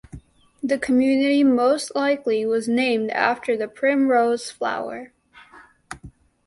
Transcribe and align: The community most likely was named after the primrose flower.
The 0.63 0.79
community 0.79 1.43
most 1.43 1.93
likely 1.93 2.43
was 2.43 2.67
named 2.67 3.11
after 3.11 3.55
the 3.55 3.67
primrose 3.67 4.49
flower. 4.49 5.11